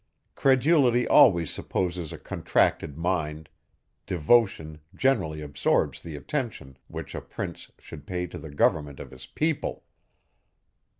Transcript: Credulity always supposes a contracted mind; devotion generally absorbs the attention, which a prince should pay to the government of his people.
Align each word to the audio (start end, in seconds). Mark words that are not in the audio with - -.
Credulity 0.33 1.07
always 1.07 1.51
supposes 1.51 2.11
a 2.11 2.17
contracted 2.17 2.97
mind; 2.97 3.49
devotion 4.07 4.79
generally 4.95 5.41
absorbs 5.41 6.01
the 6.01 6.15
attention, 6.15 6.75
which 6.87 7.13
a 7.13 7.21
prince 7.21 7.69
should 7.77 8.07
pay 8.07 8.25
to 8.25 8.39
the 8.39 8.49
government 8.49 8.99
of 8.99 9.11
his 9.11 9.27
people. 9.27 9.83